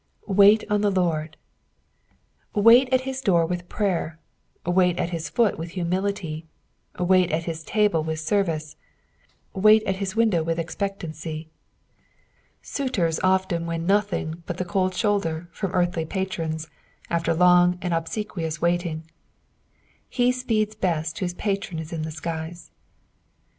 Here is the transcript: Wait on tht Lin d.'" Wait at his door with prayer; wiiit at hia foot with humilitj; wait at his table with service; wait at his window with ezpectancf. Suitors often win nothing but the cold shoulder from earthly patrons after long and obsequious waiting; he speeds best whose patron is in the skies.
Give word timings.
Wait 0.25 0.63
on 0.67 0.81
tht 0.81 0.97
Lin 0.97 1.29
d.'" 1.29 1.37
Wait 2.59 2.89
at 2.91 3.01
his 3.01 3.21
door 3.21 3.45
with 3.45 3.69
prayer; 3.69 4.17
wiiit 4.65 4.99
at 4.99 5.11
hia 5.11 5.19
foot 5.19 5.59
with 5.59 5.73
humilitj; 5.73 6.43
wait 6.97 7.29
at 7.31 7.43
his 7.43 7.63
table 7.63 8.03
with 8.03 8.19
service; 8.19 8.77
wait 9.53 9.83
at 9.83 9.97
his 9.97 10.15
window 10.15 10.41
with 10.41 10.57
ezpectancf. 10.57 11.45
Suitors 12.63 13.19
often 13.23 13.67
win 13.67 13.85
nothing 13.85 14.41
but 14.47 14.57
the 14.57 14.65
cold 14.65 14.95
shoulder 14.95 15.47
from 15.51 15.71
earthly 15.75 16.03
patrons 16.05 16.67
after 17.11 17.31
long 17.31 17.77
and 17.79 17.93
obsequious 17.93 18.59
waiting; 18.59 19.03
he 20.09 20.31
speeds 20.31 20.73
best 20.73 21.19
whose 21.19 21.35
patron 21.35 21.77
is 21.77 21.93
in 21.93 22.01
the 22.01 22.09
skies. 22.09 22.71